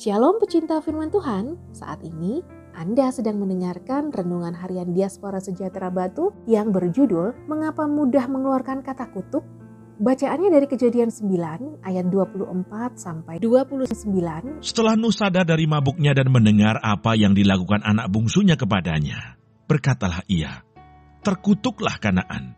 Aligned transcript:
Shalom 0.00 0.40
pecinta 0.40 0.80
firman 0.80 1.12
Tuhan, 1.12 1.60
saat 1.76 2.00
ini 2.00 2.40
Anda 2.72 3.12
sedang 3.12 3.36
mendengarkan 3.36 4.08
renungan 4.08 4.56
harian 4.56 4.96
Diaspora 4.96 5.44
Sejahtera 5.44 5.92
Batu 5.92 6.32
yang 6.48 6.72
berjudul 6.72 7.44
Mengapa 7.44 7.84
Mudah 7.84 8.24
Mengeluarkan 8.24 8.80
Kata 8.80 9.12
Kutuk? 9.12 9.44
Bacaannya 10.00 10.56
dari 10.56 10.64
kejadian 10.64 11.12
9 11.12 11.84
ayat 11.84 12.08
24 12.08 12.48
sampai 12.96 13.44
29. 13.44 14.64
Setelah 14.64 14.96
Nuh 14.96 15.12
sadar 15.12 15.44
dari 15.44 15.68
mabuknya 15.68 16.16
dan 16.16 16.32
mendengar 16.32 16.80
apa 16.80 17.12
yang 17.12 17.36
dilakukan 17.36 17.84
anak 17.84 18.08
bungsunya 18.08 18.56
kepadanya, 18.56 19.36
berkatalah 19.68 20.24
ia, 20.32 20.64
Terkutuklah 21.20 22.00
Kanaan, 22.00 22.56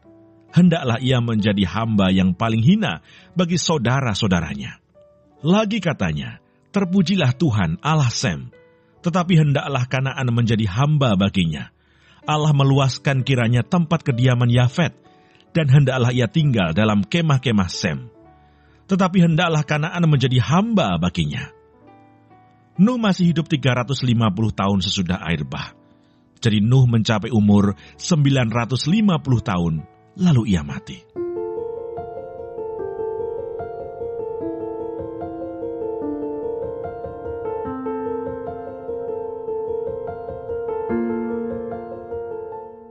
hendaklah 0.54 1.02
ia 1.02 1.18
menjadi 1.18 1.66
hamba 1.66 2.14
yang 2.14 2.38
paling 2.38 2.62
hina 2.62 3.02
bagi 3.34 3.58
saudara-saudaranya. 3.58 4.78
Lagi 5.42 5.82
katanya, 5.82 6.41
Terpujilah 6.72 7.36
Tuhan 7.36 7.76
Allah 7.84 8.08
Sem, 8.08 8.48
tetapi 9.04 9.36
hendaklah 9.36 9.84
Kanaan 9.84 10.32
menjadi 10.32 10.64
hamba 10.72 11.12
baginya. 11.20 11.68
Allah 12.24 12.56
meluaskan 12.56 13.20
kiranya 13.28 13.60
tempat 13.60 14.00
kediaman 14.00 14.48
Yafet, 14.48 14.96
dan 15.52 15.68
hendaklah 15.68 16.08
ia 16.16 16.32
tinggal 16.32 16.72
dalam 16.72 17.04
kemah-kemah 17.04 17.68
Sem. 17.68 18.08
Tetapi 18.88 19.18
hendaklah 19.20 19.68
Kanaan 19.68 20.08
menjadi 20.08 20.40
hamba 20.40 20.96
baginya. 20.96 21.52
Nuh 22.80 22.96
masih 22.96 23.36
hidup 23.36 23.52
350 23.52 24.08
tahun 24.56 24.78
sesudah 24.80 25.20
air 25.28 25.44
bah. 25.44 25.76
Jadi 26.40 26.64
Nuh 26.64 26.88
mencapai 26.88 27.28
umur 27.28 27.76
950 28.00 28.88
tahun, 29.44 29.74
lalu 30.16 30.56
ia 30.56 30.64
mati. 30.64 31.21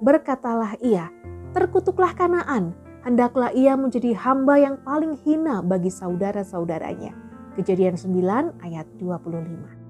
Berkatalah 0.02 0.82
ia, 0.82 1.14
terkutuklah 1.54 2.18
Kanaan, 2.18 2.74
hendaklah 3.06 3.54
ia 3.54 3.78
menjadi 3.78 4.18
hamba 4.18 4.58
yang 4.58 4.82
paling 4.82 5.14
hina 5.22 5.62
bagi 5.62 5.94
saudara-saudaranya. 5.94 7.14
Kejadian 7.54 7.94
9 7.94 8.66
ayat 8.66 8.90
25. 8.98 9.81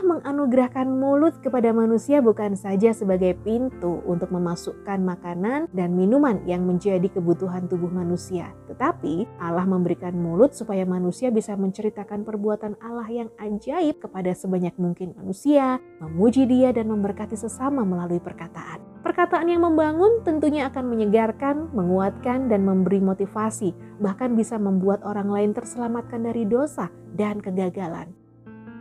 Allah 0.00 0.16
menganugerahkan 0.16 0.88
mulut 0.88 1.44
kepada 1.44 1.76
manusia 1.76 2.24
bukan 2.24 2.56
saja 2.56 2.88
sebagai 2.96 3.36
pintu 3.44 4.00
untuk 4.08 4.32
memasukkan 4.32 4.96
makanan 4.96 5.68
dan 5.76 5.92
minuman 5.92 6.40
yang 6.48 6.64
menjadi 6.64 7.04
kebutuhan 7.12 7.68
tubuh 7.68 7.92
manusia, 7.92 8.48
tetapi 8.64 9.28
Allah 9.36 9.68
memberikan 9.68 10.16
mulut 10.16 10.56
supaya 10.56 10.88
manusia 10.88 11.28
bisa 11.28 11.52
menceritakan 11.52 12.24
perbuatan 12.24 12.80
Allah 12.80 13.04
yang 13.12 13.28
ajaib 13.44 14.00
kepada 14.00 14.32
sebanyak 14.32 14.72
mungkin 14.80 15.12
manusia, 15.20 15.76
memuji 16.00 16.48
Dia 16.48 16.72
dan 16.72 16.88
memberkati 16.88 17.36
sesama 17.36 17.84
melalui 17.84 18.24
perkataan. 18.24 18.80
Perkataan 19.04 19.52
yang 19.52 19.68
membangun 19.68 20.24
tentunya 20.24 20.72
akan 20.72 20.96
menyegarkan, 20.96 21.76
menguatkan, 21.76 22.48
dan 22.48 22.64
memberi 22.64 23.04
motivasi, 23.04 23.76
bahkan 24.00 24.32
bisa 24.32 24.56
membuat 24.56 25.04
orang 25.04 25.28
lain 25.28 25.52
terselamatkan 25.52 26.24
dari 26.24 26.48
dosa 26.48 26.88
dan 27.12 27.44
kegagalan. 27.44 28.16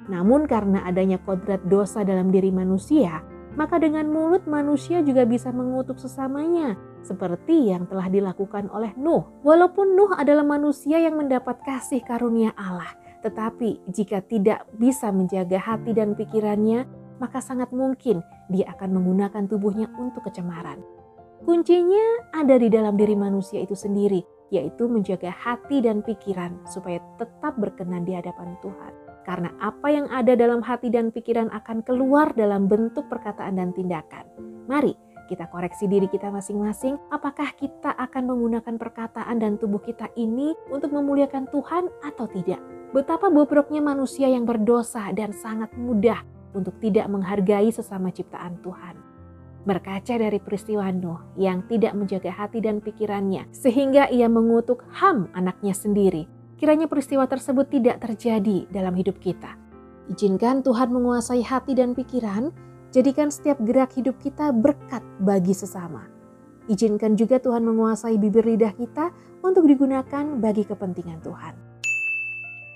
Namun 0.10 0.50
karena 0.50 0.84
adanya 0.90 1.22
kodrat 1.22 1.62
dosa 1.70 2.02
dalam 2.02 2.34
diri 2.34 2.50
manusia, 2.50 3.22
maka 3.54 3.78
dengan 3.78 4.10
mulut 4.10 4.46
manusia 4.50 5.06
juga 5.06 5.24
bisa 5.24 5.54
mengutuk 5.54 6.02
sesamanya, 6.02 6.74
seperti 7.06 7.70
yang 7.70 7.86
telah 7.86 8.10
dilakukan 8.10 8.68
oleh 8.74 8.94
Nuh. 8.98 9.26
Walaupun 9.46 9.94
Nuh 9.94 10.12
adalah 10.18 10.44
manusia 10.44 10.98
yang 10.98 11.18
mendapat 11.18 11.62
kasih 11.62 12.02
karunia 12.02 12.58
Allah, 12.58 12.90
tetapi 13.22 13.86
jika 13.90 14.26
tidak 14.26 14.66
bisa 14.76 15.14
menjaga 15.14 15.62
hati 15.62 15.94
dan 15.94 16.18
pikirannya, 16.18 16.90
maka 17.22 17.44
sangat 17.44 17.70
mungkin 17.70 18.26
dia 18.50 18.66
akan 18.74 18.98
menggunakan 18.98 19.46
tubuhnya 19.46 19.92
untuk 20.00 20.26
kecemaran. 20.26 20.82
Kuncinya 21.44 22.32
ada 22.36 22.60
di 22.60 22.68
dalam 22.68 23.00
diri 23.00 23.16
manusia 23.16 23.64
itu 23.64 23.76
sendiri, 23.76 24.24
yaitu 24.52 24.90
menjaga 24.90 25.32
hati 25.32 25.80
dan 25.84 26.04
pikiran 26.04 26.60
supaya 26.68 27.00
tetap 27.16 27.56
berkenan 27.56 28.04
di 28.04 28.16
hadapan 28.16 28.56
Tuhan. 28.60 29.09
Karena 29.28 29.52
apa 29.60 29.88
yang 29.92 30.08
ada 30.10 30.34
dalam 30.34 30.64
hati 30.64 30.90
dan 30.90 31.12
pikiran 31.12 31.52
akan 31.52 31.84
keluar 31.84 32.32
dalam 32.34 32.66
bentuk 32.66 33.06
perkataan 33.12 33.60
dan 33.60 33.76
tindakan. 33.76 34.26
Mari 34.66 35.10
kita 35.30 35.46
koreksi 35.46 35.86
diri 35.86 36.10
kita 36.10 36.34
masing-masing, 36.34 36.98
apakah 37.14 37.54
kita 37.54 37.94
akan 37.94 38.34
menggunakan 38.34 38.82
perkataan 38.82 39.38
dan 39.38 39.62
tubuh 39.62 39.78
kita 39.78 40.10
ini 40.18 40.58
untuk 40.74 40.90
memuliakan 40.90 41.46
Tuhan 41.54 41.86
atau 42.02 42.26
tidak. 42.26 42.58
Betapa 42.90 43.30
bobroknya 43.30 43.78
manusia 43.78 44.26
yang 44.26 44.50
berdosa 44.50 45.14
dan 45.14 45.30
sangat 45.30 45.70
mudah 45.78 46.26
untuk 46.58 46.74
tidak 46.82 47.06
menghargai 47.06 47.70
sesama 47.70 48.10
ciptaan 48.10 48.58
Tuhan. 48.66 48.98
Berkaca 49.70 50.18
dari 50.18 50.42
peristiwa 50.42 50.90
Nuh 50.90 51.22
yang 51.38 51.62
tidak 51.70 51.94
menjaga 51.94 52.34
hati 52.34 52.58
dan 52.58 52.82
pikirannya, 52.82 53.46
sehingga 53.54 54.10
ia 54.10 54.26
mengutuk 54.26 54.82
Ham 54.98 55.30
anaknya 55.38 55.78
sendiri 55.78 56.39
Kiranya 56.60 56.92
peristiwa 56.92 57.24
tersebut 57.24 57.72
tidak 57.72 58.04
terjadi 58.04 58.68
dalam 58.68 58.92
hidup 59.00 59.16
kita. 59.24 59.56
Izinkan 60.12 60.60
Tuhan 60.60 60.92
menguasai 60.92 61.40
hati 61.40 61.72
dan 61.72 61.96
pikiran, 61.96 62.52
jadikan 62.92 63.32
setiap 63.32 63.64
gerak 63.64 63.96
hidup 63.96 64.20
kita 64.20 64.52
berkat 64.52 65.00
bagi 65.24 65.56
sesama. 65.56 66.04
Izinkan 66.68 67.16
juga 67.16 67.40
Tuhan 67.40 67.64
menguasai 67.64 68.20
bibir 68.20 68.44
lidah 68.44 68.76
kita 68.76 69.16
untuk 69.40 69.72
digunakan 69.72 70.36
bagi 70.36 70.68
kepentingan 70.68 71.24
Tuhan. 71.24 71.56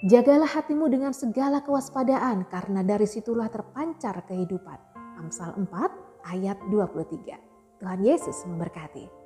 Jagalah 0.07 0.47
hatimu 0.47 0.87
dengan 0.87 1.11
segala 1.11 1.59
kewaspadaan 1.59 2.47
karena 2.47 2.87
dari 2.87 3.03
situlah 3.03 3.51
terpancar 3.51 4.23
kehidupan. 4.23 4.79
Amsal 5.19 5.59
4 5.59 6.31
ayat 6.31 6.55
23. 6.71 7.83
Tuhan 7.83 7.99
Yesus 7.99 8.47
memberkati. 8.47 9.22